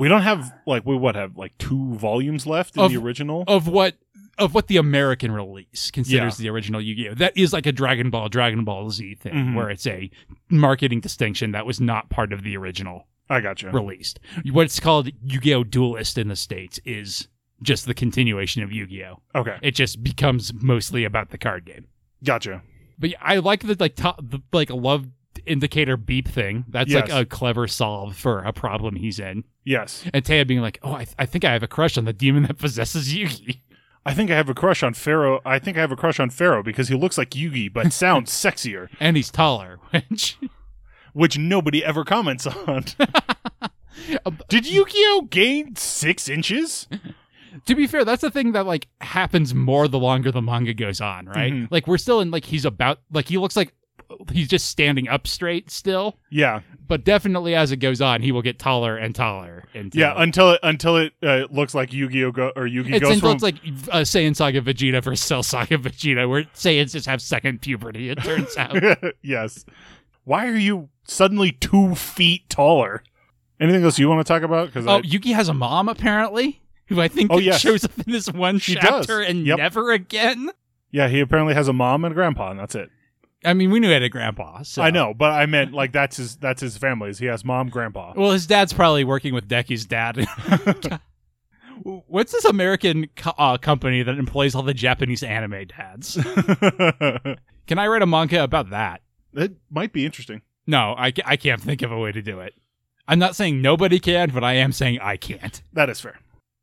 [0.00, 3.44] We don't have like we what have like two volumes left in Of- the original.
[3.46, 3.96] of what
[4.38, 6.44] of what the American release considers Yeah.
[6.44, 7.14] the original Yu-Gi-Oh.
[7.14, 9.54] That is like a Dragon Ball, Dragon Ball Z thing, Mhm.
[9.54, 10.10] where it's a
[10.48, 13.70] marketing distinction that was not part of the original I got gotcha.
[13.70, 14.18] released.
[14.50, 17.28] What's called Yu-Gi-Oh Duelist in the states is
[17.62, 19.20] just the continuation of Yu-Gi-Oh.
[19.34, 21.86] Okay, It just becomes mostly about the card game.
[22.24, 22.62] gotcha.
[22.98, 25.06] But yeah, I like the like top, the like love
[25.46, 26.64] indicator beep thing.
[26.68, 29.44] That's like a clever solve for a problem he's in.
[29.64, 32.12] Yes, And Taya being like, "Oh, I, I think I have a crush on the
[32.12, 33.60] demon that possesses Yugi."
[34.06, 35.40] I think I have a crush on Pharaoh.
[35.44, 38.30] I think I have a crush on Pharaoh because he looks like Yugi but sounds
[38.32, 40.38] sexier, and he's taller, which
[41.12, 42.84] which nobody ever comments on.
[44.48, 46.88] Did Yu-Gi-Oh gain six inches?
[47.66, 51.00] to be fair, that's the thing that like happens more the longer the manga goes
[51.00, 51.52] on, right?
[51.52, 51.68] Mhm.
[51.70, 53.74] Like we're still in like he's about like he looks like
[54.32, 58.42] he's just standing up straight still, Yeah, but definitely as it goes on, he will
[58.42, 59.64] get taller and taller.
[59.74, 60.14] Until, yeah.
[60.16, 63.30] Until it until it uh, looks like Yu-Gi-Oh go or Yugi it's goes until from
[63.36, 63.56] it's like
[63.94, 68.10] uh, Saiyan Saga Vegeta versus Cell Saga Vegeta, where Saiyans just have second puberty.
[68.10, 68.76] It turns out.
[69.22, 69.64] yes.
[70.24, 73.02] Why are you suddenly two feet taller?
[73.60, 74.66] Anything else you want to talk about?
[74.68, 77.60] Because oh, Yugi has a mom apparently, who I think Oh, yes.
[77.60, 79.28] shows up in this one She chapter does.
[79.30, 79.58] and Yep.
[79.58, 80.50] never again.
[80.90, 82.90] yeah, he apparently has a mom and a grandpa, and that's it.
[83.44, 84.62] I mean, we knew he had a grandpa.
[84.62, 84.82] So.
[84.82, 87.12] I know, but I meant like that's his that's his family.
[87.14, 88.12] He has mom, grandpa?
[88.16, 90.26] Well, his dad's probably working with Decky's dad.
[91.82, 96.14] What's this American co- uh, company that employs all the Japanese anime dads?
[97.66, 99.02] Can I write a manga about that?
[99.32, 100.42] it might be interesting.
[100.66, 102.54] No, I, I can't think of a way to do it.
[103.06, 105.62] I'm not saying nobody can, but I am saying I can't.
[105.72, 106.18] That is fair.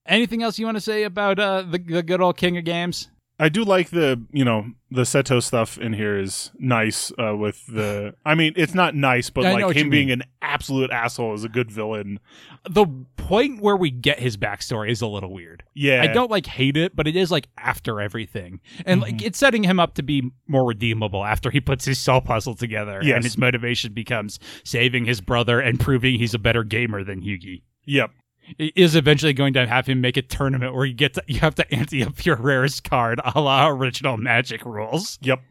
[0.06, 3.10] Anything else you want to say about uh, the, the good old King of Games?
[3.40, 7.66] I do like the you know the Seto stuff in here is nice uh, with
[7.68, 8.16] the.
[8.26, 10.90] I mean, it's not nice, but I know like what you him being an absolute
[10.92, 12.20] asshole is a good villain.
[12.68, 15.64] The point where we get his backstory is a little weird.
[15.76, 19.38] Yeah, I don't like hate it, but it is like after everything, and like it's
[19.38, 23.16] setting him up to be more redeemable after he puts his soul puzzle together, Yes.
[23.18, 27.62] and his motivation becomes saving his brother and proving he's a better gamer than Yugi.
[27.86, 28.12] Yep.
[28.58, 31.56] Is eventually going to have him make a tournament where you get to, you have
[31.56, 35.42] to ante up your rarest card, a la original Magic rules, Yep.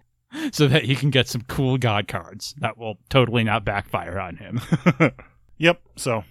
[0.52, 4.36] so that he can get some cool God cards that will totally not backfire on
[4.36, 4.60] him.
[5.58, 5.80] Yep.
[5.96, 6.22] So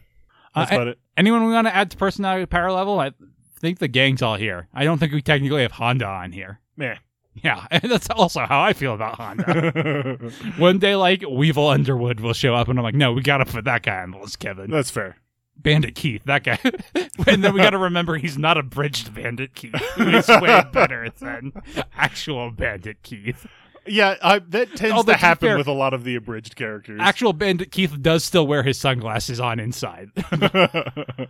[0.54, 1.00] that's Uh, about it.
[1.18, 3.00] Anyone we want to add to personality power level?
[3.00, 3.12] I
[3.60, 4.68] think the gang's all here.
[4.74, 6.60] I don't think we technically have Honda on here.
[6.78, 6.96] Meh.
[7.34, 10.32] Yeah, and that's also how I feel about Honda.
[10.58, 13.66] One day, like Weevil Underwood will show up, and I'm like, no, we gotta put
[13.66, 14.70] that guy on the list, Kevin.
[14.70, 15.18] That's fair.
[15.58, 16.60] Bandit Keith, that guy.
[17.28, 19.76] and then we gotta remember he's not a bridged Bandit Keith.
[19.96, 21.54] He's way better than
[21.96, 23.48] actual Bandit Keith.
[23.88, 26.56] Yeah, I, that tends Although, to to happen fair- with a lot of the abridged
[26.56, 27.00] characters.
[27.04, 30.10] Actual Bandit Keith does still wear his sunglasses on inside.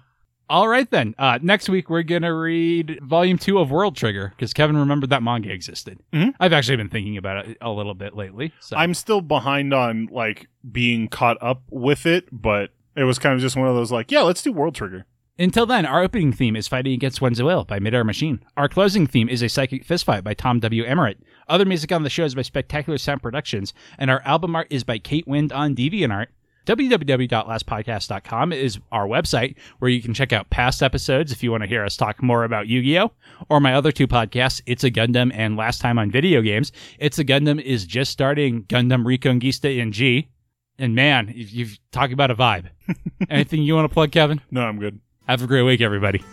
[0.49, 1.15] All right, then.
[1.17, 5.09] Uh, next week, we're going to read Volume 2 of World Trigger because Kevin remembered
[5.09, 5.99] that manga existed.
[6.13, 6.33] Mhm.
[6.39, 8.53] I've actually been thinking about it a little bit lately.
[8.59, 8.77] So.
[8.77, 13.41] I'm still behind on like being caught up with it, but it was kind of
[13.41, 15.05] just one of those like, yeah, let's do World Trigger.
[15.37, 18.39] Until then, our opening theme is Fighting Against One's Will by Midair Machine.
[18.55, 20.85] Our closing theme is A Psychic Fistfight by Tom W.
[20.85, 21.17] Emmerich.
[21.49, 24.85] Other music on the show is by Spectacular Sound Productions, and our album art is
[24.85, 26.27] by Kate Wind on DeviantArt.
[26.65, 31.67] www.lastpodcast.com is our website where you can check out past episodes if you want to
[31.69, 33.11] hear us talk more about Yu-Gi-Oh!
[33.49, 36.71] or my other two podcasts, It's a Gundam and Last Time on Video Games.
[36.97, 40.29] It's a Gundam is just starting Gundam Reconguista in G.
[40.77, 42.69] And man, you you've talked about a vibe.
[43.29, 44.41] Anything you want to plug, Kevin?
[44.51, 44.99] No, I'm good.
[45.27, 46.23] Have a great week, everybody.